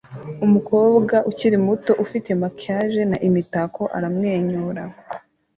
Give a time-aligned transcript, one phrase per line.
[0.45, 4.83] Umukobwa ukiri muto ufite maquillage na imitako aramwenyura